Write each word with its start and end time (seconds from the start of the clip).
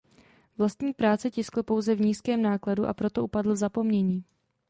Vlastní 0.57 0.93
práce 0.93 1.31
tiskl 1.31 1.63
pouze 1.63 1.95
v 1.95 2.01
nízkém 2.01 2.41
nákladu 2.41 2.85
a 2.87 2.93
proto 2.93 3.23
upadl 3.23 3.53
v 3.53 3.55
zapomnění. 3.55 4.23